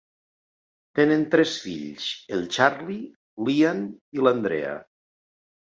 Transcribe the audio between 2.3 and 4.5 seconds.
el Charlie, l'Ian i la